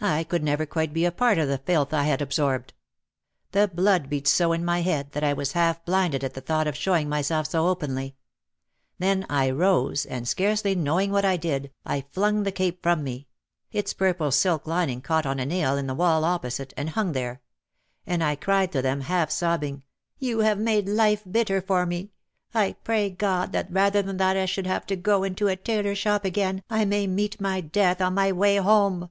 [0.00, 2.72] I could never quite be a part of the filth I had absorbed.
[3.50, 6.68] The blood beat so in my head that I was half blinded at the thought
[6.68, 8.14] of showing myself so openly.
[9.00, 13.26] Then I rose, and scarcely knowing what I did, I flung the cape from me;
[13.72, 17.40] its purple silk lining caught on a nail, in the wall opposite, and hung there—
[18.06, 19.82] and I cried to them half sobbing,
[20.18, 22.12] "You have made life bitter for me.
[22.54, 25.96] I pray God that rather than that I should have to go into a tailor
[25.96, 29.10] shop again I may meet my death on my way home."